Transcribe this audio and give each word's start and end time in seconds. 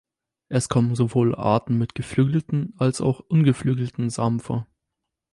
Es 0.49 0.67
kommen 0.67 0.95
sowohl 0.95 1.35
Arten 1.35 1.77
mit 1.77 1.93
geflügelten 1.93 2.73
als 2.79 3.01
auch 3.01 3.19
ungeflügelten 3.19 4.09
Samen 4.09 4.39
vor. 4.39 4.65